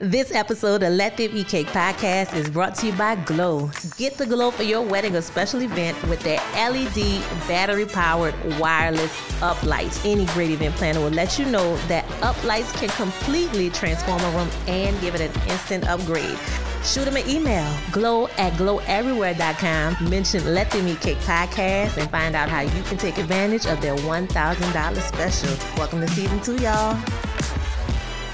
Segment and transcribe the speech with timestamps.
[0.00, 3.68] This episode of Let Them Eat Cake podcast is brought to you by Glow.
[3.96, 9.10] Get the glow for your wedding or special event with their LED battery powered wireless
[9.40, 10.00] uplights.
[10.08, 14.48] Any great event planner will let you know that uplights can completely transform a room
[14.68, 16.38] and give it an instant upgrade.
[16.84, 20.08] Shoot them an email, glow at gloweverywhere.com.
[20.08, 23.80] Mention Let Them Eat Cake podcast and find out how you can take advantage of
[23.80, 25.76] their $1,000 special.
[25.76, 26.96] Welcome to season two, y'all.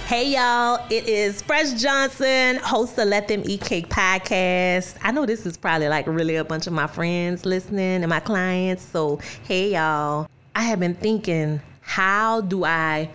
[0.07, 4.99] Hey y'all, it is Fresh Johnson, host of Let Them Eat Cake podcast.
[5.03, 8.21] I know this is probably like really a bunch of my friends listening and my
[8.21, 8.83] clients.
[8.83, 13.09] So, hey y'all, I have been thinking, how do I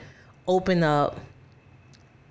[0.47, 1.19] open up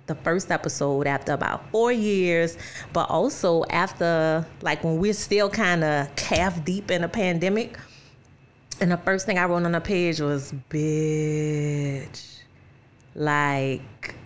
[0.07, 2.57] the first episode after about four years,
[2.91, 7.79] but also after like when we're still kind of calf deep in a pandemic?
[8.81, 12.38] And the first thing I wrote on the page was, bitch
[13.19, 14.15] like,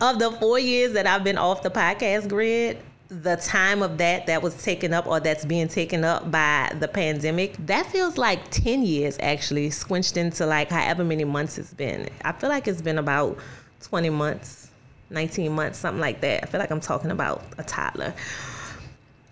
[0.00, 4.26] of the four years that I've been off the podcast grid, the time of that
[4.26, 8.50] that was taken up or that's being taken up by the pandemic, that feels like
[8.50, 12.08] 10 years actually, squinched into like however many months it's been.
[12.24, 13.36] I feel like it's been about
[13.82, 14.70] 20 months,
[15.10, 16.44] 19 months, something like that.
[16.44, 18.14] I feel like I'm talking about a toddler.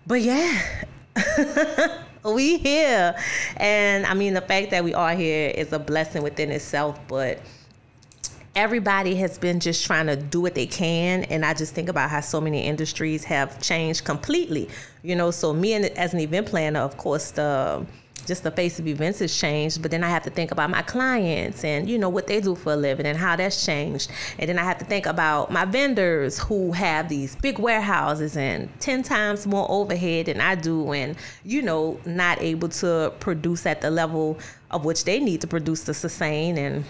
[0.05, 0.61] But yeah.
[2.23, 3.15] we here.
[3.57, 7.39] And I mean the fact that we are here is a blessing within itself, but
[8.55, 12.09] everybody has been just trying to do what they can and i just think about
[12.09, 14.67] how so many industries have changed completely
[15.01, 15.31] you know?
[15.31, 17.85] So me and as an event planner of course the
[18.25, 20.81] just the face of events has changed but then i have to think about my
[20.83, 24.11] clients and you know what they do for a living and how that's changed.
[24.37, 28.69] And then i have to think about my vendors who have these big warehouses and
[28.81, 33.81] 10 times more overhead than i do and you know not able to produce at
[33.81, 34.37] the level
[34.69, 36.85] of which they need to produce to sustain and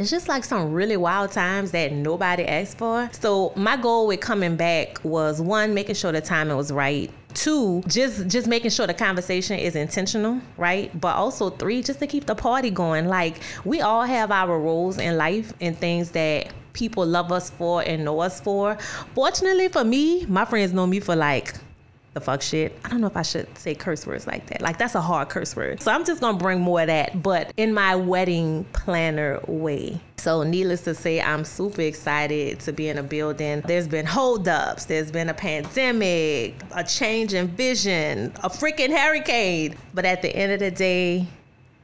[0.00, 3.10] it's just like some really wild times that nobody asked for.
[3.12, 7.10] So my goal with coming back was one, making sure the timing was right.
[7.34, 10.90] Two, just just making sure the conversation is intentional, right?
[10.98, 13.08] But also three, just to keep the party going.
[13.08, 17.82] Like we all have our roles in life and things that people love us for
[17.82, 18.78] and know us for.
[19.14, 21.54] Fortunately for me, my friends know me for like
[22.12, 22.76] the fuck shit.
[22.84, 24.60] I don't know if I should say curse words like that.
[24.60, 25.80] Like that's a hard curse word.
[25.80, 30.00] So I'm just gonna bring more of that, but in my wedding planner way.
[30.16, 33.62] So needless to say, I'm super excited to be in a building.
[33.62, 39.76] There's been holdups, there's been a pandemic, a change in vision, a freaking hurricane.
[39.94, 41.26] But at the end of the day,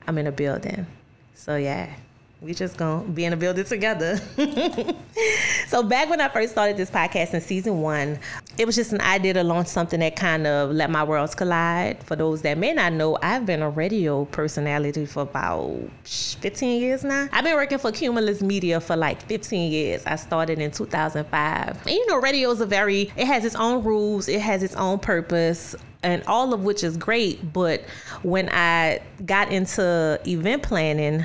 [0.07, 0.87] I'm in a building.
[1.35, 1.95] So yeah
[2.43, 4.19] we just gonna be in a building together.
[5.69, 8.19] so back when I first started this podcast in season one,
[8.59, 12.03] it was just an idea to launch something that kind of let my worlds collide.
[12.05, 17.05] For those that may not know, I've been a radio personality for about 15 years
[17.05, 17.29] now.
[17.33, 20.05] I've been working for Cumulus Media for like 15 years.
[20.05, 21.87] I started in 2005.
[21.87, 24.75] And you know, radio is a very, it has its own rules, it has its
[24.77, 25.75] own purpose
[26.07, 27.53] and all of which is great.
[27.53, 27.83] But
[28.23, 31.25] when I got into event planning,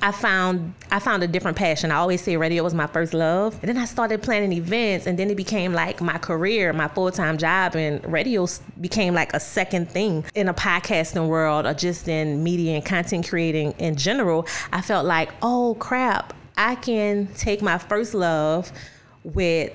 [0.00, 1.92] I found I found a different passion.
[1.92, 3.58] I always say radio was my first love.
[3.60, 7.36] And then I started planning events and then it became like my career, my full-time
[7.36, 8.46] job and radio
[8.80, 13.28] became like a second thing in a podcasting world or just in media and content
[13.28, 14.46] creating in general.
[14.72, 18.72] I felt like, "Oh crap, I can take my first love
[19.24, 19.72] with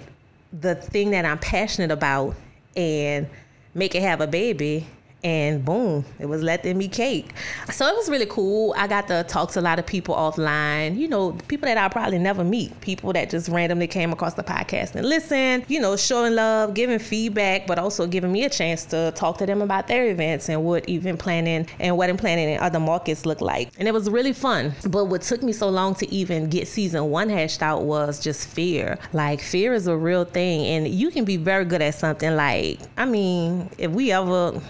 [0.52, 2.36] the thing that I'm passionate about
[2.76, 3.28] and
[3.78, 4.88] make it have a baby
[5.28, 7.34] and boom, it was let them eat cake.
[7.70, 8.74] So it was really cool.
[8.78, 11.90] I got to talk to a lot of people offline, you know, people that I
[11.90, 15.98] probably never meet, people that just randomly came across the podcast and listen, you know,
[15.98, 19.88] showing love, giving feedback, but also giving me a chance to talk to them about
[19.88, 23.70] their events and what event planning and wedding planning in other markets look like.
[23.78, 24.74] And it was really fun.
[24.90, 28.48] But what took me so long to even get season one hashed out was just
[28.48, 28.98] fear.
[29.12, 32.80] Like fear is a real thing and you can be very good at something like,
[32.96, 34.62] I mean, if we ever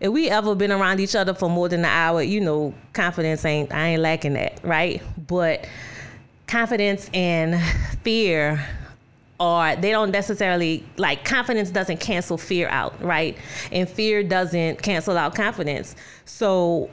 [0.00, 3.44] if we ever been around each other for more than an hour, you know, confidence
[3.44, 5.02] ain't I ain't lacking that, right?
[5.26, 5.66] But
[6.46, 7.60] confidence and
[8.02, 8.66] fear
[9.40, 13.36] are they don't necessarily like confidence doesn't cancel fear out, right?
[13.72, 15.96] And fear doesn't cancel out confidence.
[16.24, 16.90] So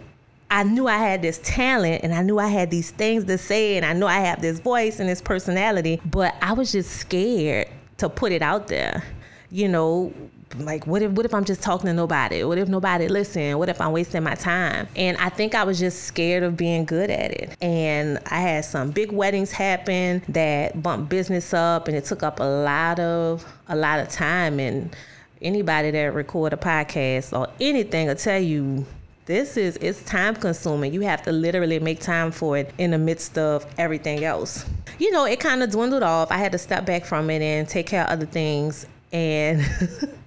[0.49, 3.77] I knew I had this talent and I knew I had these things to say
[3.77, 7.67] and I know I have this voice and this personality, but I was just scared
[7.97, 9.03] to put it out there.
[9.49, 10.13] You know,
[10.55, 12.43] like what if what if I'm just talking to nobody?
[12.43, 13.57] What if nobody listen?
[13.57, 14.87] What if I'm wasting my time?
[14.95, 17.55] And I think I was just scared of being good at it.
[17.61, 22.39] And I had some big weddings happen that bumped business up and it took up
[22.39, 24.95] a lot of a lot of time and
[25.41, 28.85] anybody that record a podcast or anything will tell you
[29.25, 30.93] this is it's time consuming.
[30.93, 34.65] You have to literally make time for it in the midst of everything else.
[34.99, 36.31] You know, it kind of dwindled off.
[36.31, 38.85] I had to step back from it and take care of other things.
[39.13, 39.61] And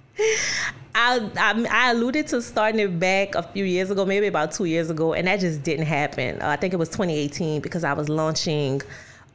[0.95, 4.65] I, I, I alluded to starting it back a few years ago, maybe about two
[4.65, 6.41] years ago, and that just didn't happen.
[6.41, 8.81] Uh, I think it was 2018 because I was launching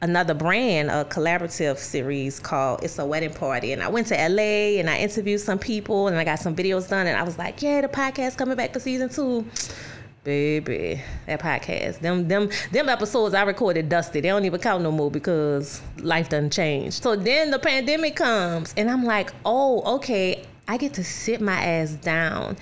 [0.01, 3.71] another brand, a collaborative series called It's a Wedding Party.
[3.73, 6.89] And I went to LA and I interviewed some people and I got some videos
[6.89, 9.45] done and I was like, yeah, the podcast coming back for season two.
[10.23, 14.21] Baby, that podcast, them them them episodes I recorded dusty.
[14.21, 17.01] They don't even count no more because life doesn't change.
[17.01, 21.61] So then the pandemic comes and I'm like, oh, okay, I get to sit my
[21.61, 22.55] ass down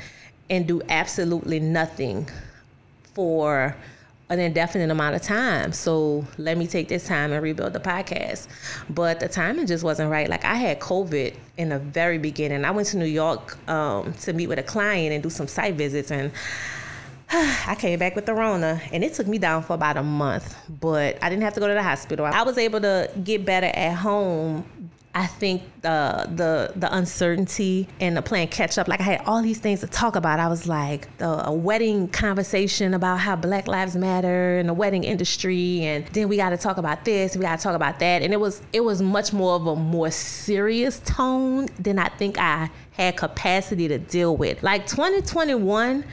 [0.49, 2.27] and do absolutely nothing
[3.13, 3.75] for
[4.29, 5.71] an indefinite amount of time.
[5.73, 8.47] So let me take this time and rebuild the podcast.
[8.89, 10.27] But the timing just wasn't right.
[10.27, 12.65] Like I had COVID in the very beginning.
[12.65, 15.75] I went to New York um, to meet with a client and do some site
[15.75, 16.31] visits and
[17.31, 20.57] I came back with the Rona and it took me down for about a month,
[20.81, 22.25] but I didn't have to go to the hospital.
[22.25, 24.65] I was able to get better at home
[25.15, 29.41] I think the the the uncertainty and the playing catch up, like I had all
[29.41, 30.39] these things to talk about.
[30.39, 35.03] I was like the, a wedding conversation about how Black Lives Matter and the wedding
[35.03, 38.21] industry, and then we got to talk about this, we got to talk about that,
[38.21, 42.37] and it was it was much more of a more serious tone than I think
[42.37, 44.61] I had capacity to deal with.
[44.61, 46.05] Like 2021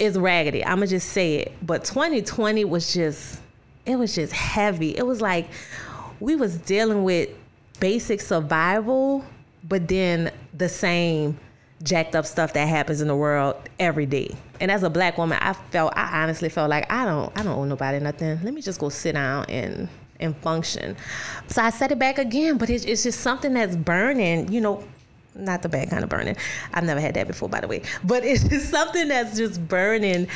[0.00, 0.64] is raggedy.
[0.64, 3.40] I'ma just say it, but 2020 was just
[3.86, 4.96] it was just heavy.
[4.96, 5.48] It was like
[6.18, 7.28] we was dealing with
[7.82, 9.24] basic survival,
[9.64, 11.36] but then the same
[11.82, 14.36] jacked up stuff that happens in the world every day.
[14.60, 17.58] And as a black woman, I felt I honestly felt like I don't I don't
[17.58, 18.38] owe nobody nothing.
[18.44, 19.88] Let me just go sit down and
[20.20, 20.96] and function.
[21.48, 24.84] So I set it back again, but it's, it's just something that's burning, you know,
[25.34, 26.36] not the bad kind of burning.
[26.72, 27.82] I've never had that before, by the way.
[28.04, 30.28] But it's just something that's just burning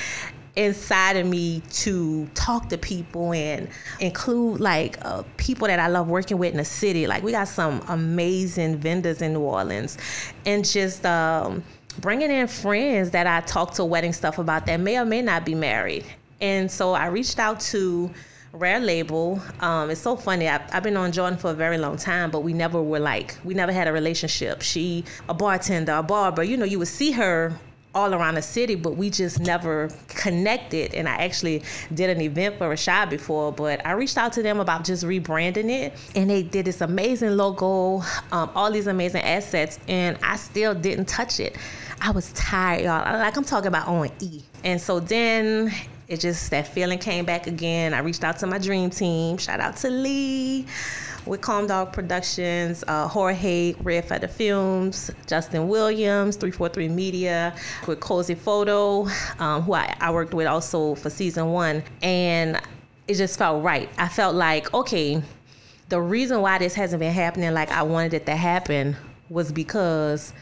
[0.56, 3.68] inside of me to talk to people and
[4.00, 7.06] include like uh, people that I love working with in the city.
[7.06, 9.98] Like we got some amazing vendors in New Orleans,
[10.44, 11.62] and just um,
[12.00, 15.44] bringing in friends that I talk to wedding stuff about that may or may not
[15.44, 16.04] be married.
[16.40, 18.10] And so I reached out to
[18.52, 19.40] Rare Label.
[19.60, 20.48] Um, it's so funny.
[20.48, 23.36] I, I've been on Jordan for a very long time, but we never were like,
[23.44, 24.62] we never had a relationship.
[24.62, 27.58] She, a bartender, a barber, you know, you would see her
[27.96, 30.94] all around the city, but we just never connected.
[30.94, 31.62] And I actually
[31.94, 35.70] did an event for Rashad before, but I reached out to them about just rebranding
[35.70, 38.02] it, and they did this amazing logo,
[38.32, 41.56] um, all these amazing assets, and I still didn't touch it.
[42.02, 43.18] I was tired, y'all.
[43.18, 44.42] Like I'm talking about on E.
[44.62, 45.72] And so then
[46.08, 47.94] it just that feeling came back again.
[47.94, 49.38] I reached out to my dream team.
[49.38, 50.66] Shout out to Lee
[51.26, 57.54] with Calm Dog Productions, uh, Jorge, Red Feather Films, Justin Williams, 343 Media,
[57.86, 59.08] with Cozy Photo,
[59.38, 61.82] um, who I, I worked with also for season one.
[62.02, 62.60] And
[63.08, 63.88] it just felt right.
[63.98, 65.22] I felt like, okay,
[65.88, 68.96] the reason why this hasn't been happening like I wanted it to happen
[69.28, 70.32] was because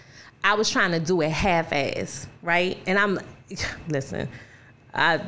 [0.43, 2.79] I was trying to do it half ass, right?
[2.87, 3.19] And I'm,
[3.89, 4.29] listen,
[4.93, 5.21] I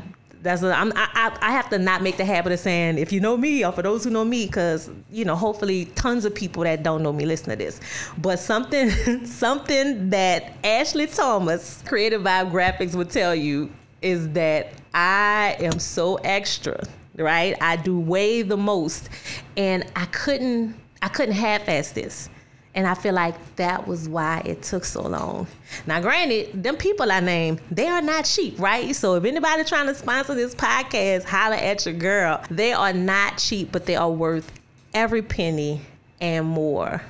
[0.47, 3.21] that's a, I'm, I, I have to not make the habit of saying if you
[3.21, 6.63] know me or for those who know me because you know hopefully tons of people
[6.65, 7.81] that don't know me listen to this.
[8.19, 8.91] But something
[9.27, 13.71] something that ashley thomas creative vibe graphics would tell you
[14.03, 16.83] is that i am so extra
[17.19, 17.57] right?
[17.61, 19.09] I do way the most.
[19.57, 22.31] And i couldn't i couldn't half-ass this
[22.77, 25.47] and I feel like that was why it took so long.
[25.87, 28.95] Now, granted, them people I named, they are not cheap, right?
[28.95, 32.43] So if anybody trying to sponsor this podcast, holler at your girl.
[32.51, 34.53] They are not cheap, but they are worth
[34.93, 35.81] every penny
[36.21, 37.03] and more.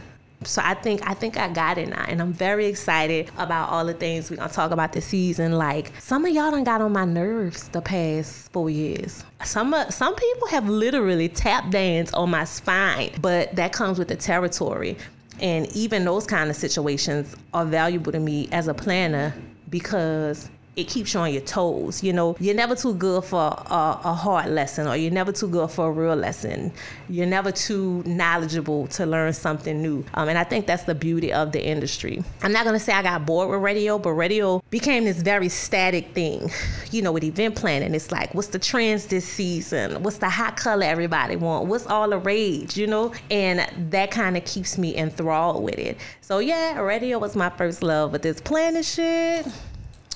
[0.44, 3.84] So I think I think I got it now, and I'm very excited about all
[3.84, 5.52] the things we're gonna talk about this season.
[5.52, 9.24] Like some of y'all done got on my nerves the past four years.
[9.44, 14.16] Some some people have literally tap danced on my spine, but that comes with the
[14.16, 14.98] territory.
[15.40, 19.34] And even those kind of situations are valuable to me as a planner
[19.68, 22.02] because it keeps you on your toes.
[22.02, 25.48] You know, you're never too good for a, a, hard lesson, or you're never too
[25.48, 26.70] good for a real lesson.
[27.08, 30.04] You're never too knowledgeable to learn something new.
[30.12, 32.22] Um, and I think that's the beauty of the industry.
[32.42, 36.12] I'm not gonna say I got bored with radio, but radio became this very static
[36.12, 36.50] thing.
[36.90, 40.02] You know, with event planning, it's like, what's the trends this season?
[40.02, 41.68] What's the hot color everybody want?
[41.68, 42.76] What's all the rage?
[42.76, 45.96] You know, and that kind of keeps me enthralled with it.
[46.20, 49.46] So yeah, radio was my first love, but this planning shit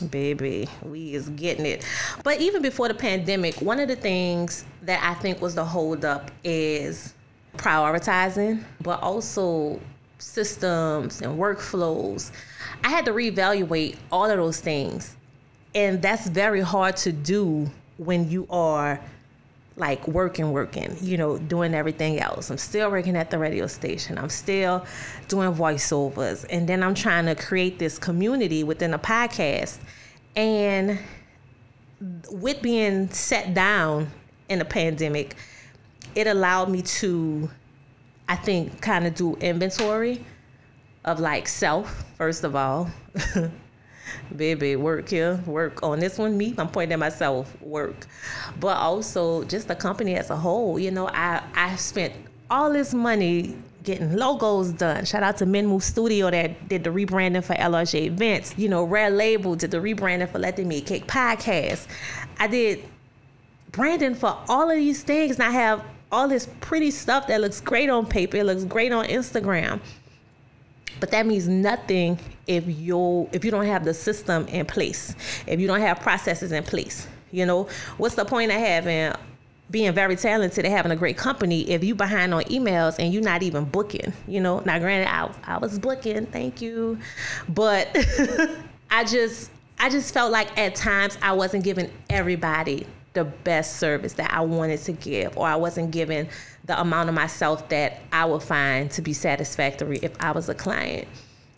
[0.08, 1.84] Baby, we is getting it.
[2.24, 6.30] But even before the pandemic, one of the things that I think was the holdup
[6.44, 7.14] is
[7.56, 9.80] prioritizing, but also
[10.18, 12.30] systems and workflows.
[12.84, 15.16] I had to reevaluate all of those things
[15.74, 19.00] And that's very hard to do when you are
[19.80, 22.50] like working, working, you know, doing everything else.
[22.50, 24.18] I'm still working at the radio station.
[24.18, 24.84] I'm still
[25.28, 26.44] doing voiceovers.
[26.50, 29.78] And then I'm trying to create this community within a podcast.
[30.36, 30.98] And
[32.30, 34.10] with being set down
[34.50, 35.34] in a pandemic,
[36.14, 37.50] it allowed me to,
[38.28, 40.24] I think, kind of do inventory
[41.06, 42.90] of like self, first of all.
[44.34, 46.54] baby, work here, work on this one, me.
[46.58, 48.06] I'm pointing at myself, work.
[48.58, 50.78] But also just the company as a whole.
[50.78, 52.14] You know, I I spent
[52.50, 55.04] all this money getting logos done.
[55.04, 58.54] Shout out to Men Move Studio that did the rebranding for LRJ events.
[58.56, 61.86] You know, Red Label did the rebranding for Let Them Eat Cake podcast.
[62.38, 62.84] I did
[63.72, 67.60] branding for all of these things, and I have all this pretty stuff that looks
[67.60, 68.36] great on paper.
[68.38, 69.80] It looks great on Instagram.
[70.98, 75.14] But that means nothing if you if you don't have the system in place,
[75.46, 77.06] if you don't have processes in place.
[77.30, 79.14] You know, what's the point of having
[79.70, 83.22] being very talented and having a great company if you behind on emails and you're
[83.22, 84.60] not even booking, you know.
[84.60, 86.98] Now granted I I was booking, thank you.
[87.48, 87.88] But
[88.90, 94.12] I just I just felt like at times I wasn't giving everybody the best service
[94.14, 96.28] that I wanted to give or I wasn't giving
[96.64, 100.54] the amount of myself that I would find to be satisfactory if I was a
[100.54, 101.08] client.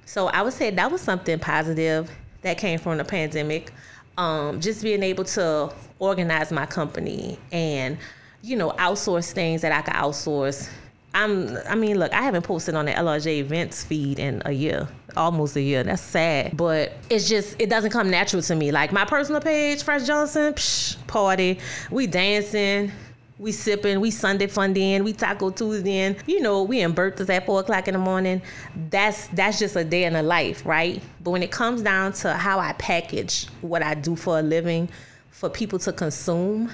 [0.07, 2.11] So I would say that was something positive
[2.43, 3.73] that came from the pandemic.
[4.19, 7.97] Um, just being able to organize my company and,
[8.43, 10.69] you know, outsource things that I could outsource.
[11.15, 14.89] I'm, I mean, look, I haven't posted on the LRJ events feed in a year,
[15.17, 15.83] almost a year.
[15.83, 18.73] That's sad, but it's just it doesn't come natural to me.
[18.73, 21.59] Like my personal page, Fresh Johnson, psh, party,
[21.91, 22.93] we dancing,
[23.39, 27.61] we sipping, we Sunday funding, we Taco Tuesday, you know, we in Bertha's at four
[27.61, 28.41] o'clock in the morning.
[28.89, 31.03] That's that's just a day in the life, right?
[31.23, 34.89] But when it comes down to how I package what I do for a living
[35.31, 36.71] for people to consume,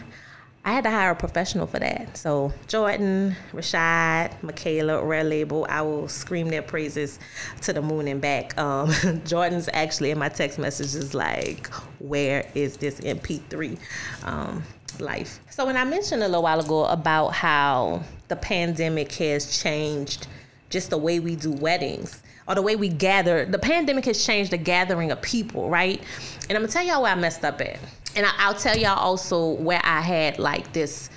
[0.64, 2.16] I had to hire a professional for that.
[2.16, 7.18] So Jordan, Rashad, Michaela, Red Label, I will scream their praises
[7.62, 8.56] to the moon and back.
[8.58, 8.92] Um,
[9.24, 11.68] Jordan's actually in my text messages like,
[12.00, 13.78] where is this MP3?
[14.24, 14.62] Um,
[15.00, 15.40] life.
[15.50, 20.26] So when I mentioned a little while ago about how the pandemic has changed
[20.70, 24.50] just the way we do weddings or the way we gather, the pandemic has changed
[24.50, 26.02] the gathering of people, right?
[26.48, 27.78] And I'm gonna tell y'all where I messed up at,
[28.16, 31.10] and I, will tell y'all also where I had like this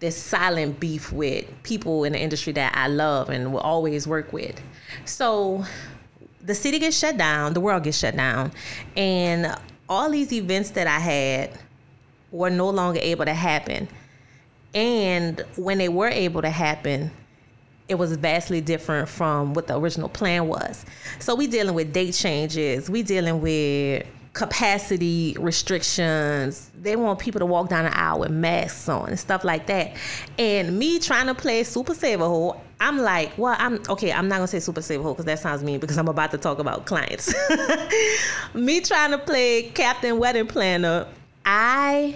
[0.00, 4.32] this silent beef with people in the industry that I love and will always work
[4.32, 4.60] with.
[5.04, 5.64] So
[6.40, 8.52] the city gets shut down, the world gets shut down,
[8.96, 9.56] and
[9.88, 11.50] all these events that I had
[12.30, 13.88] were no longer able to happen.
[14.74, 17.10] And when they were able to happen,
[17.88, 20.84] it was vastly different from what the original plan was.
[21.18, 26.70] So we dealing with date changes, we dealing with capacity restrictions.
[26.80, 29.96] They want people to walk down the aisle with masks on and stuff like that.
[30.38, 34.12] And me trying to play super saver hole, I'm like, well, I'm okay.
[34.12, 36.38] I'm not gonna say super saver hole because that sounds mean because I'm about to
[36.38, 37.34] talk about clients.
[38.54, 41.06] me trying to play Captain Wedding Planner
[41.50, 42.14] I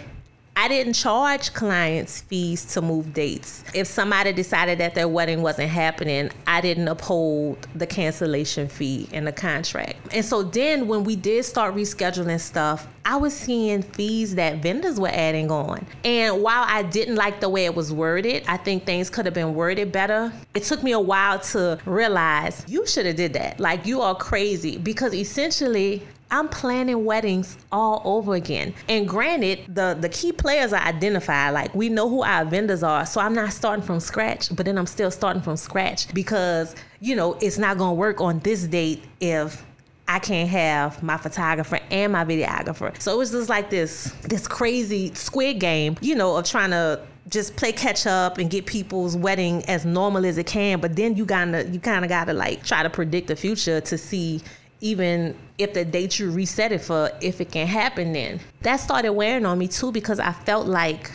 [0.54, 3.64] I didn't charge clients fees to move dates.
[3.74, 9.24] If somebody decided that their wedding wasn't happening, I didn't uphold the cancellation fee in
[9.24, 9.96] the contract.
[10.12, 15.00] And so then when we did start rescheduling stuff, I was seeing fees that vendors
[15.00, 15.84] were adding on.
[16.04, 19.34] And while I didn't like the way it was worded, I think things could have
[19.34, 20.32] been worded better.
[20.54, 23.58] It took me a while to realize you should have did that.
[23.58, 28.74] Like you are crazy because essentially I'm planning weddings all over again.
[28.88, 31.52] And granted, the the key players are identified.
[31.52, 33.04] Like we know who our vendors are.
[33.04, 37.14] So I'm not starting from scratch, but then I'm still starting from scratch because, you
[37.14, 39.62] know, it's not gonna work on this date if
[40.08, 42.98] I can't have my photographer and my videographer.
[43.00, 47.00] So it was just like this this crazy squid game, you know, of trying to
[47.28, 50.80] just play catch up and get people's wedding as normal as it can.
[50.80, 54.40] But then you gotta you kinda gotta like try to predict the future to see
[54.82, 58.40] even if the date you reset it for, if it can happen then.
[58.62, 61.10] That started wearing on me too because I felt like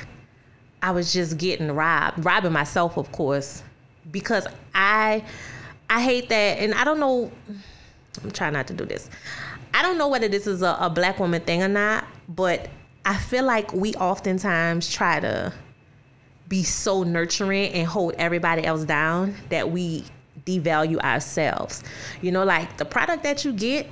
[0.82, 3.62] I was just getting robbed, robbing myself, of course,
[4.10, 5.24] because I
[5.90, 7.32] I hate that, and I don't know.
[8.24, 9.10] I'm trying not to do this.
[9.74, 12.70] I don't know whether this is a, a black woman thing or not, but
[13.06, 15.54] I feel like we oftentimes try to
[16.48, 20.06] be so nurturing and hold everybody else down that we
[20.48, 21.84] devalue ourselves.
[22.22, 23.88] You know, like the product that you get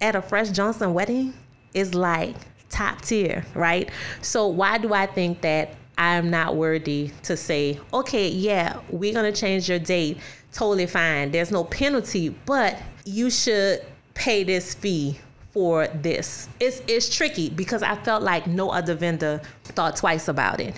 [0.00, 1.32] at a Fresh Johnson wedding
[1.72, 2.36] is like
[2.68, 3.88] top tier, right?
[4.22, 9.32] So why do I think that I'm not worthy to say, okay, yeah, we're gonna
[9.32, 10.18] change your date,
[10.52, 11.30] totally fine.
[11.30, 13.82] There's no penalty, but you should
[14.14, 15.18] pay this fee
[15.52, 16.48] for this.
[16.60, 20.74] It's it's tricky because I felt like no other vendor thought twice about it.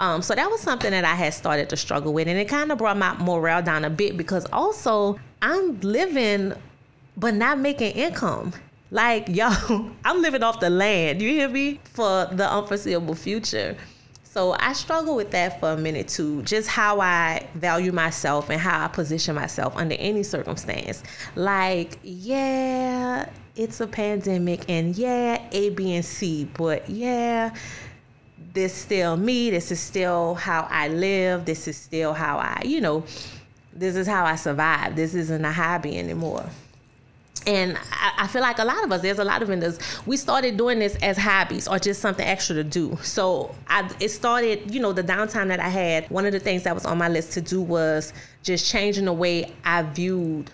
[0.00, 2.72] Um, so that was something that I had started to struggle with, and it kind
[2.72, 6.54] of brought my morale down a bit because also I'm living,
[7.18, 8.54] but not making income.
[8.90, 9.50] Like yo,
[10.04, 11.20] I'm living off the land.
[11.20, 11.80] You hear me?
[11.92, 13.76] For the unforeseeable future.
[14.24, 18.58] So I struggle with that for a minute too, just how I value myself and
[18.58, 21.02] how I position myself under any circumstance.
[21.34, 27.52] Like, yeah, it's a pandemic and yeah, A, B, and C, but yeah,
[28.52, 29.50] this still me.
[29.50, 31.44] This is still how I live.
[31.44, 33.04] This is still how I, you know,
[33.72, 34.96] this is how I survive.
[34.96, 36.46] This isn't a hobby anymore
[37.46, 40.16] and I, I, feel like a lot of us there's a lot of vendors we
[40.16, 44.72] started doing this as hobbies or just something extra to do so I, it started
[44.74, 47.08] you know the downtime that i had one of the things that was on my
[47.08, 50.50] list to do was just changing the way i viewed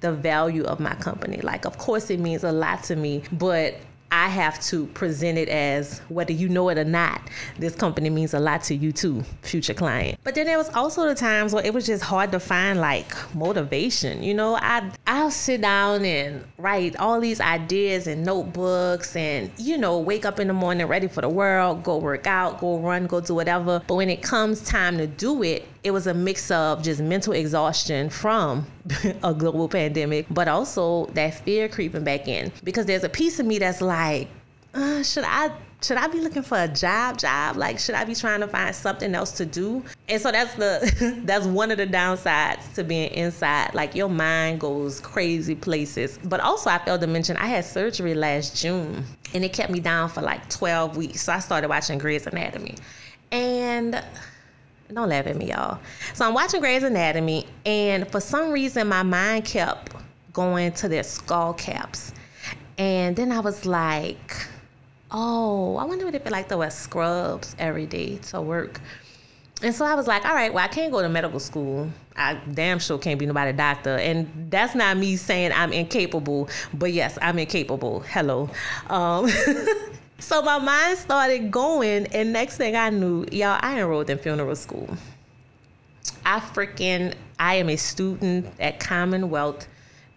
[0.00, 3.74] the value of my company like of course it means a lot to me but
[4.10, 7.20] I have to present it as whether you know it or not,
[7.58, 10.18] this company means a lot to you too, future client.
[10.24, 13.14] But then there was also the times where it was just hard to find like
[13.34, 14.22] motivation.
[14.22, 19.76] You know, I I'll sit down and write all these ideas and notebooks and, you
[19.76, 23.06] know, wake up in the morning ready for the world, go work out, go run,
[23.06, 23.82] go do whatever.
[23.86, 27.32] But when it comes time to do it, it was a mix of just mental
[27.32, 28.66] exhaustion from
[29.22, 32.52] a global pandemic, but also that fear creeping back in.
[32.64, 34.28] Because there's a piece of me that's like,
[34.74, 37.56] uh, should I should I be looking for a job job?
[37.56, 39.82] Like should I be trying to find something else to do?
[40.08, 43.74] And so that's the that's one of the downsides to being inside.
[43.74, 46.18] Like your mind goes crazy places.
[46.24, 49.04] But also I failed to mention I had surgery last June
[49.34, 51.22] and it kept me down for like 12 weeks.
[51.22, 52.74] So I started watching Grey's Anatomy.
[53.30, 54.02] And
[54.94, 55.78] don't laugh at me, y'all.
[56.14, 59.94] So I'm watching Grey's Anatomy, and for some reason, my mind kept
[60.32, 62.12] going to their skull caps.
[62.78, 64.46] And then I was like,
[65.10, 68.80] oh, I wonder what it'd be like to wear scrubs every day to work.
[69.60, 71.90] And so I was like, all right, well, I can't go to medical school.
[72.14, 73.96] I damn sure can't be nobody doctor.
[73.96, 78.00] And that's not me saying I'm incapable, but yes, I'm incapable.
[78.00, 78.48] Hello.
[78.88, 79.28] Um,
[80.20, 84.56] So my mind started going, and next thing I knew, y'all, I enrolled in funeral
[84.56, 84.88] school.
[86.26, 89.68] I freaking, I am a student at Commonwealth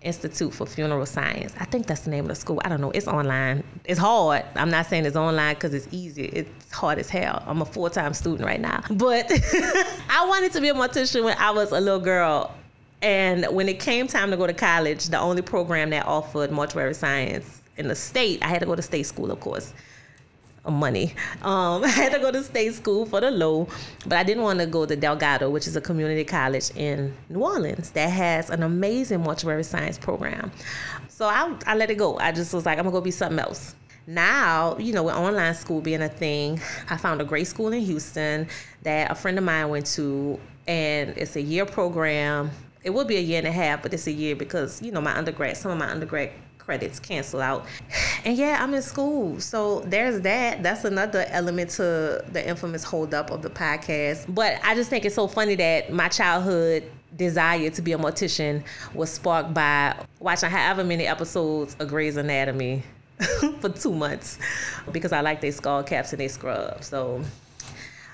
[0.02, 1.54] Institute for Funeral Science.
[1.60, 2.60] I think that's the name of the school.
[2.66, 2.90] I don't know.
[2.92, 3.64] It's online.
[3.86, 4.44] It's hard.
[4.56, 6.26] I'm not saying it's online because it's easy.
[6.26, 7.44] It's hard as hell.
[7.46, 8.84] I'm a full time student right now.
[8.90, 9.32] But
[10.10, 12.56] I wanted to be a mortician when I was a little girl.
[13.04, 16.96] And when it came time to go to college, the only program that offered mortuary
[16.96, 19.74] science in the state, I had to go to state school, of course
[20.70, 21.14] money.
[21.42, 23.68] Um, I had to go to state school for the low,
[24.06, 27.44] but I didn't want to go to Delgado, which is a community college in New
[27.44, 30.52] Orleans that has an amazing mortuary science program.
[31.08, 32.18] So I, I let it go.
[32.18, 33.76] I just was like, I'm gonna go be something else.
[34.08, 37.82] Now, you know, with online school being a thing, I found a great school in
[37.82, 38.48] Houston
[38.82, 42.50] that a friend of mine went to, and it's a year program.
[42.84, 45.02] It would be a year and a half, but it's a year because, you know,
[45.02, 47.66] my undergrad, some of my undergrad credits cancel out.
[48.24, 49.40] And yeah, I'm in school.
[49.40, 50.62] So there's that.
[50.62, 54.32] That's another element to the infamous holdup of the podcast.
[54.32, 56.84] But I just think it's so funny that my childhood
[57.18, 62.84] desire to be a mortician was sparked by watching however many episodes of Grey's Anatomy
[63.60, 64.38] for two months
[64.92, 66.86] because I like their skull caps and their scrubs.
[66.88, 67.24] So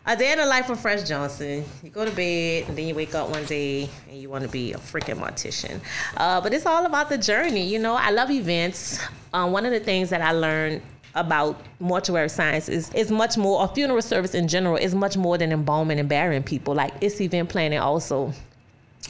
[0.08, 1.65] a day in the life of Fresh Johnson.
[1.84, 4.50] You go to bed and then you wake up one day and you want to
[4.50, 5.82] be a freaking mortician.
[6.15, 7.67] Uh, but it's all about the journey.
[7.67, 9.02] You know, I love events.
[9.34, 10.82] Um, one of the things that I learned
[11.13, 15.38] about mortuary science is, is much more, or funeral service in general, is much more
[15.38, 16.74] than embalming and burying people.
[16.74, 18.32] Like it's event planning also.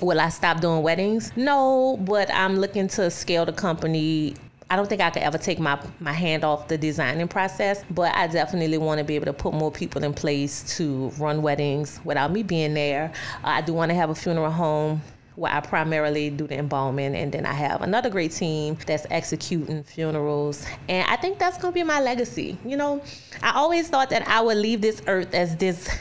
[0.01, 1.31] Will I stop doing weddings?
[1.35, 4.35] No, but I'm looking to scale the company
[4.69, 8.13] I don't think I could ever take my, my hand off the designing process, but
[8.13, 12.01] I definitely want to be able to put more people in place to run weddings
[12.03, 13.13] without me being there.
[13.43, 15.01] Uh, I do want to have a funeral home
[15.35, 19.83] where I primarily do the embalming, and then I have another great team that's executing
[19.83, 20.65] funerals.
[20.89, 22.57] And I think that's gonna be my legacy.
[22.65, 23.01] You know,
[23.43, 25.95] I always thought that I would leave this earth as this,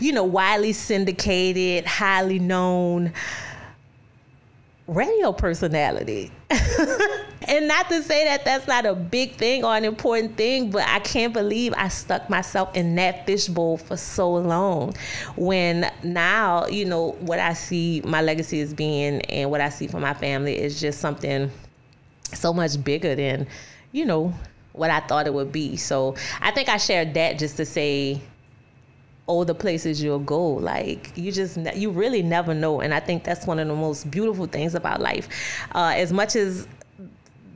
[0.00, 3.12] you know, widely syndicated, highly known
[4.88, 6.32] radio personality.
[7.48, 10.82] and not to say that that's not a big thing or an important thing, but
[10.86, 14.94] I can't believe I stuck myself in that fishbowl for so long.
[15.34, 19.86] When now, you know, what I see my legacy as being and what I see
[19.86, 21.50] for my family is just something
[22.34, 23.46] so much bigger than,
[23.92, 24.34] you know,
[24.74, 25.76] what I thought it would be.
[25.76, 28.20] So I think I shared that just to say,
[29.26, 30.42] all the places you'll go.
[30.54, 34.10] Like you just you really never know, and I think that's one of the most
[34.10, 35.28] beautiful things about life.
[35.74, 36.66] Uh, as much as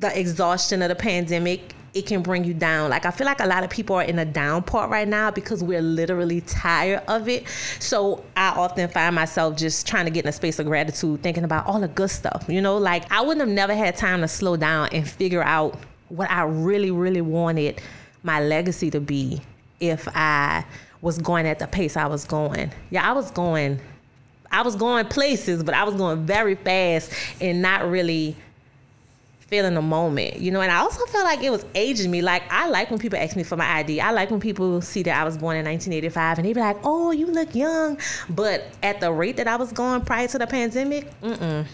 [0.02, 2.88] the exhaustion of the pandemic it can bring you down.
[2.90, 5.30] Like I feel like a lot of people are in a down part right now
[5.30, 7.46] because we're literally tired of it.
[7.80, 11.44] So I often find myself just trying to get in a space of gratitude, thinking
[11.44, 12.46] about all the good stuff.
[12.48, 15.78] You know, like I wouldn't have never had time to slow down and figure out
[16.08, 17.80] what I really, really wanted
[18.22, 19.42] my legacy to be
[19.80, 20.64] if I
[21.02, 22.72] was going at the pace I was going.
[22.90, 23.80] Yeah, I was going
[24.50, 27.10] I was going places, but I was going very fast
[27.40, 28.36] and not really
[29.52, 30.62] feeling the moment, you know.
[30.62, 32.22] And I also felt like it was aging me.
[32.22, 34.00] Like I like when people ask me for my ID.
[34.00, 36.78] I like when people see that I was born in 1985 and they be like,
[36.84, 37.98] "Oh, you look young,"
[38.30, 41.66] but at the rate that I was going prior to the pandemic, mm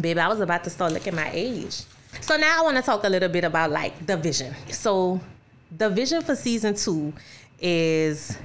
[0.00, 1.84] baby, I was about to start looking my age.
[2.20, 4.54] So now I want to talk a little bit about like the vision.
[4.68, 5.18] So
[5.76, 7.14] the vision for season two
[7.58, 8.36] is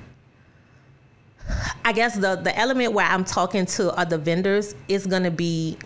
[1.84, 5.78] I guess the the element where I'm talking to other vendors is gonna be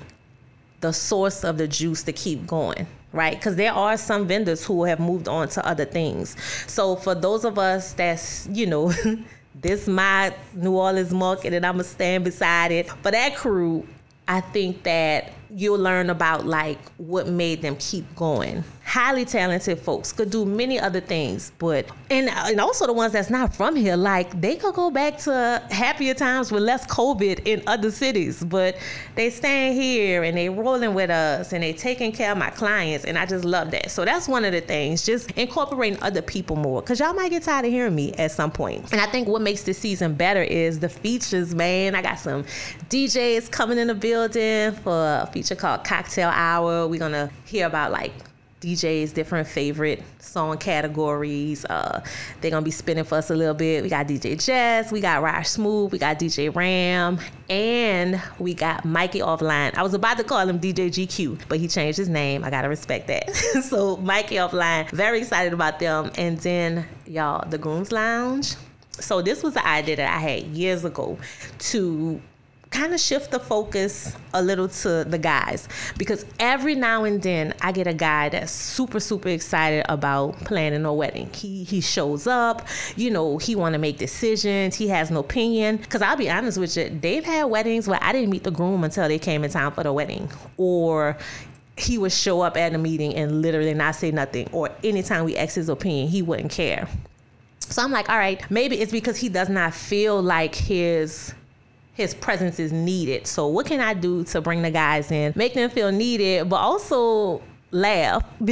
[0.81, 3.35] the source of the juice to keep going right?
[3.35, 6.35] Because there are some vendors who have moved on to other things.
[6.67, 8.93] So for those of us that's, you know,
[9.55, 12.89] this my New Orleans market and I'm gonna stand beside it.
[12.89, 13.87] For that crew,
[14.27, 18.63] I think that you'll learn about like what made them keep going.
[18.85, 23.29] Highly talented folks could do many other things but and and also the ones that's
[23.29, 27.63] not from here like they could go back to happier times with less covid in
[27.67, 28.75] other cities but
[29.15, 33.05] they staying here and they rolling with us and they taking care of my clients
[33.05, 33.91] and i just love that.
[33.91, 37.43] So that's one of the things just incorporating other people more because y'all might get
[37.43, 38.91] tired of hearing me at some point.
[38.91, 41.95] and i think what makes this season better is the features man.
[41.95, 42.43] I got some
[42.89, 47.91] djs coming in the building for a feature called cocktail hour we're gonna hear about
[47.91, 48.13] like
[48.59, 51.65] DJ's different favorite song categories.
[51.65, 52.03] Uh,
[52.39, 53.81] they're gonna be spinning for us a little bit.
[53.81, 57.17] We got DJ Jess, we got Raj Smooth, we got DJ Ram,
[57.49, 59.73] and we got Mikey Offline.
[59.73, 62.43] I was about to call him DJ GQ, but he changed his name.
[62.43, 63.35] I gotta respect that.
[63.63, 66.11] so Mikey Offline, very excited about them.
[66.19, 68.53] And then y'all, the Grooms Lounge.
[68.91, 71.17] So this was an idea that I had years ago
[71.57, 72.21] to
[72.71, 77.53] kind of shift the focus a little to the guys because every now and then
[77.61, 81.29] I get a guy that's super super excited about planning a wedding.
[81.33, 85.79] He he shows up, you know, he want to make decisions, he has no opinion
[85.79, 88.85] cuz I'll be honest with you, they've had weddings where I didn't meet the groom
[88.85, 91.17] until they came in time for the wedding or
[91.75, 95.35] he would show up at a meeting and literally not say nothing or anytime we
[95.35, 96.87] ask his opinion, he wouldn't care.
[97.59, 101.33] So I'm like, all right, maybe it's because he does not feel like his
[101.93, 103.27] his presence is needed.
[103.27, 106.57] So what can I do to bring the guys in, make them feel needed, but
[106.57, 107.41] also
[107.71, 108.23] laugh.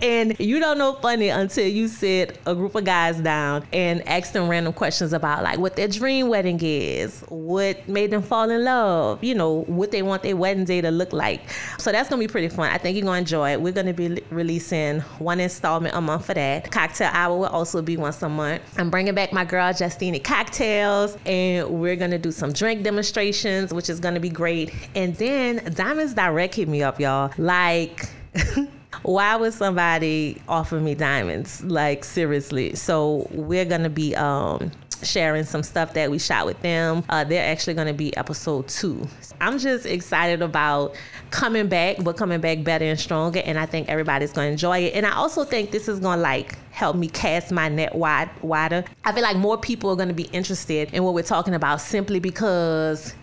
[0.00, 4.32] And you don't know funny until you sit a group of guys down and ask
[4.32, 8.64] them random questions about like what their dream wedding is what made them fall in
[8.64, 11.40] love you know what they want their wedding day to look like.
[11.78, 12.70] So that's gonna be pretty fun.
[12.70, 13.60] I think you're gonna enjoy it.
[13.60, 16.70] We're gonna be releasing one installment a month for that.
[16.70, 18.62] Cocktail hour will also be once a month.
[18.78, 23.88] I'm bringing back my girl justine cocktails and we're gonna do some drink demonstrations which
[23.90, 24.72] is gonna be great.
[24.94, 27.32] And then diamonds direct hit me up y'all.
[27.38, 28.08] Like
[29.02, 31.62] why would somebody offer me diamonds?
[31.64, 32.74] Like seriously.
[32.74, 34.70] So we're gonna be um
[35.02, 37.04] sharing some stuff that we shot with them.
[37.08, 39.06] Uh, they're actually going to be episode two.
[39.40, 40.94] I'm just excited about
[41.30, 43.40] coming back, but coming back better and stronger.
[43.44, 44.94] And I think everybody's going to enjoy it.
[44.94, 48.30] And I also think this is going to like help me cast my net wide
[48.42, 48.84] wider.
[49.04, 51.80] I feel like more people are going to be interested in what we're talking about
[51.80, 53.14] simply because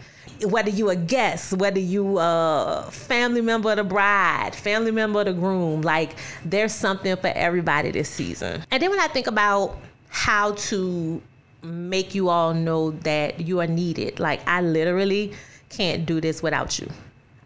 [0.43, 5.25] whether you a guest, whether you a family member of the bride, family member of
[5.27, 8.63] the groom, like there's something for everybody this season.
[8.71, 9.77] And then when I think about
[10.09, 11.21] how to
[11.61, 15.33] make you all know that you are needed, like I literally
[15.69, 16.89] can't do this without you.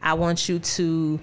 [0.01, 1.19] I want you to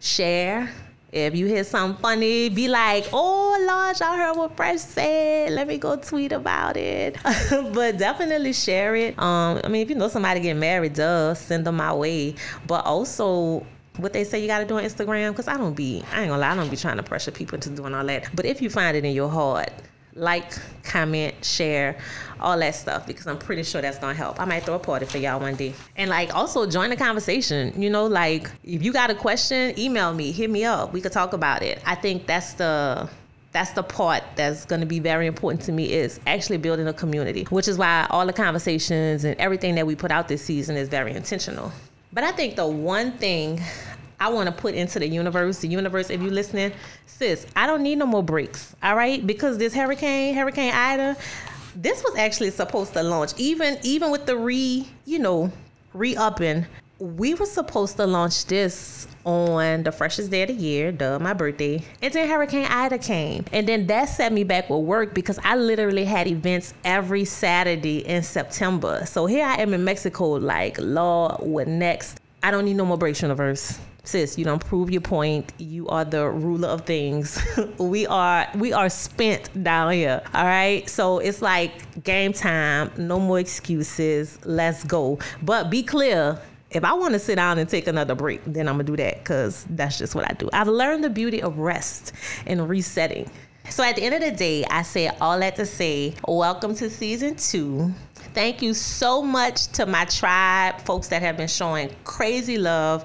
[0.00, 0.70] share
[1.14, 5.52] if you hear something funny, be like, oh Lord, y'all heard what Fresh said.
[5.52, 7.16] Let me go tweet about it.
[7.72, 9.16] but definitely share it.
[9.16, 12.34] Um, I mean, if you know somebody getting married, duh, send them my way.
[12.66, 13.64] But also
[13.98, 16.30] what they say you got to do on Instagram, because I don't be, I ain't
[16.30, 18.34] gonna lie, I don't be trying to pressure people into doing all that.
[18.34, 19.70] But if you find it in your heart,
[20.14, 20.52] like,
[20.84, 21.98] comment, share,
[22.40, 24.40] all that stuff because I'm pretty sure that's gonna help.
[24.40, 25.74] I might throw a party for y'all one day.
[25.96, 27.80] And like also join the conversation.
[27.80, 30.92] You know, like if you got a question, email me, hit me up.
[30.92, 31.80] We could talk about it.
[31.86, 33.08] I think that's the
[33.52, 36.92] that's the part that's going to be very important to me is actually building a
[36.92, 40.76] community which is why all the conversations and everything that we put out this season
[40.76, 41.70] is very intentional
[42.12, 43.60] but i think the one thing
[44.20, 45.58] I want to put into the universe.
[45.58, 46.72] The universe, if you're listening,
[47.06, 48.74] sis, I don't need no more breaks.
[48.82, 51.16] All right, because this hurricane, Hurricane Ida,
[51.76, 53.32] this was actually supposed to launch.
[53.36, 55.50] Even even with the re, you know,
[55.92, 56.66] re-upping,
[56.98, 61.32] we were supposed to launch this on the freshest day of the year, duh, my
[61.32, 61.84] birthday.
[62.00, 63.44] And then Hurricane Ida came.
[63.52, 68.06] And then that set me back with work because I literally had events every Saturday
[68.06, 69.04] in September.
[69.06, 72.20] So here I am in Mexico, like, Lord, what next?
[72.44, 73.78] I don't need no more breaks universe.
[74.02, 75.54] Sis, you don't prove your point.
[75.56, 77.42] You are the ruler of things.
[77.78, 80.22] we are we are spent down here.
[80.34, 80.86] All right.
[80.86, 82.92] So it's like game time.
[82.98, 84.38] No more excuses.
[84.44, 85.20] Let's go.
[85.40, 88.74] But be clear if I want to sit down and take another break, then I'm
[88.74, 90.50] gonna do that because that's just what I do.
[90.52, 92.12] I've learned the beauty of rest
[92.46, 93.30] and resetting.
[93.70, 96.90] So at the end of the day, I say all that to say, welcome to
[96.90, 97.94] season two.
[98.34, 103.04] Thank you so much to my tribe, folks that have been showing crazy love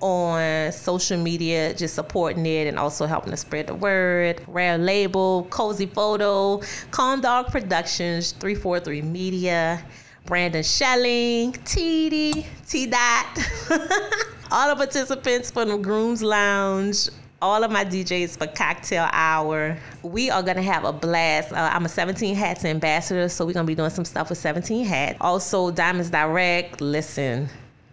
[0.00, 4.42] on social media, just supporting it and also helping to spread the word.
[4.48, 6.60] Rare Label, Cozy Photo,
[6.90, 9.84] Calm Dog Productions, 343 Media.
[10.26, 13.26] Brandon Schelling, TD, T Dot,
[14.50, 17.10] all the participants from the Grooms Lounge,
[17.44, 19.76] all of my DJs for Cocktail Hour.
[20.02, 21.52] We are gonna have a blast.
[21.52, 24.86] Uh, I'm a 17 Hats ambassador, so we're gonna be doing some stuff with 17
[24.86, 25.18] Hats.
[25.20, 26.80] Also, Diamonds Direct.
[26.80, 27.50] Listen,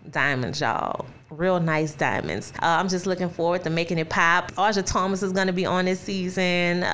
[0.09, 2.51] diamonds, y'all real nice diamonds.
[2.61, 4.51] Uh, I'm just looking forward to making it pop.
[4.57, 6.85] Aja Thomas is to be on this season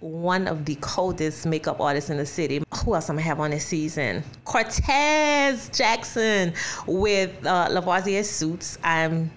[0.00, 2.62] one of the coldest makeup artists in the city.
[2.84, 4.22] Who else I'm gonna have on this season?
[4.44, 6.52] Cortez Jackson
[6.86, 8.78] with uh, Lavoisier Suits.
[8.84, 9.30] I'm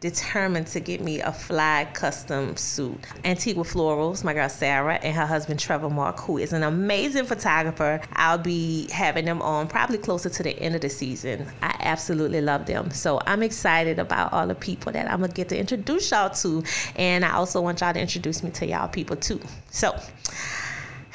[0.00, 2.98] determined to get me a fly custom suit.
[3.24, 8.00] Antigua Florals, my girl Sarah, and her husband Trevor Mark, who is an amazing photographer.
[8.12, 11.46] I'll be having them on probably closer to the end of the season.
[11.62, 12.90] I absolutely love them.
[12.90, 16.62] So I'm excited about all the people that I'm gonna get to introduce y'all to.
[16.96, 19.40] And I also want y'all to introduce me to y'all people too.
[19.70, 19.98] So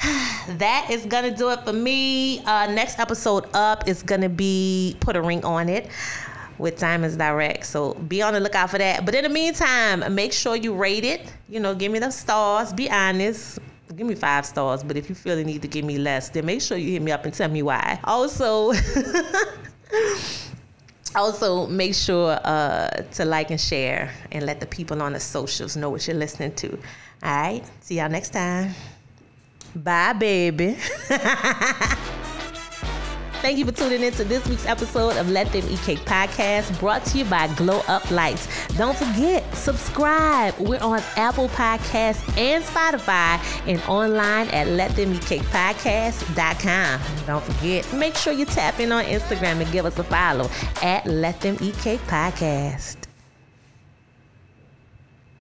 [0.48, 2.40] that is gonna do it for me.
[2.40, 5.88] Uh, next episode up is gonna be put a ring on it
[6.58, 7.66] with Diamonds Direct.
[7.66, 9.04] So be on the lookout for that.
[9.04, 11.32] But in the meantime, make sure you rate it.
[11.48, 12.72] You know, give me the stars.
[12.72, 13.58] Be honest.
[13.96, 16.46] Give me five stars, but if you feel the need to give me less, then
[16.46, 18.00] make sure you hit me up and tell me why.
[18.04, 18.72] Also,
[21.14, 25.76] also make sure uh, to like and share and let the people on the socials
[25.76, 26.70] know what you're listening to.
[27.22, 28.74] All right, see y'all next time.
[29.74, 30.76] Bye, baby.
[33.42, 36.78] Thank you for tuning in to this week's episode of Let Them Eat Cake podcast
[36.78, 38.46] brought to you by Glow Up Lights.
[38.76, 40.56] Don't forget, subscribe.
[40.60, 47.00] We're on Apple Podcasts and Spotify and online at letthemeatcakepodcast.com.
[47.26, 50.48] Don't forget, make sure you tap in on Instagram and give us a follow
[50.80, 53.01] at Let Them Eat Cake Podcast.